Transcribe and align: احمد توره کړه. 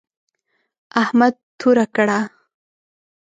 احمد 1.01 1.33
توره 1.59 1.85
کړه. 1.95 2.19